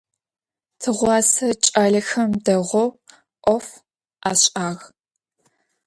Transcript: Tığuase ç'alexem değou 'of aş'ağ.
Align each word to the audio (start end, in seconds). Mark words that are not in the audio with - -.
Tığuase 0.79 1.47
ç'alexem 1.63 2.31
değou 2.45 2.89
'of 3.53 3.67
aş'ağ. 4.29 4.67